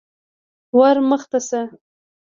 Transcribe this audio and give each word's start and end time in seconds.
_ور 0.75 0.95
مخته 1.09 1.39
شه. 1.47 1.61